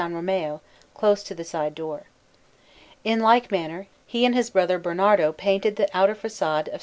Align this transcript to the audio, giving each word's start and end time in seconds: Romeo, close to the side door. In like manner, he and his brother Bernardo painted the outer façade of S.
Romeo, 0.01 0.61
close 0.95 1.21
to 1.21 1.35
the 1.35 1.43
side 1.43 1.75
door. 1.75 2.07
In 3.03 3.19
like 3.19 3.51
manner, 3.51 3.85
he 4.07 4.25
and 4.25 4.33
his 4.33 4.49
brother 4.49 4.79
Bernardo 4.79 5.31
painted 5.31 5.75
the 5.75 5.87
outer 5.95 6.15
façade 6.15 6.69
of 6.69 6.73
S. 6.73 6.79